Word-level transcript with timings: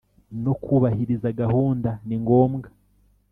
no 0.43 0.53
kubahiriza 0.63 1.27
gahunda 1.41 1.89
ni 2.07 2.17
ngombwa 2.23 2.67